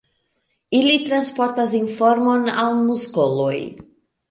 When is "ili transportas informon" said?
0.77-2.51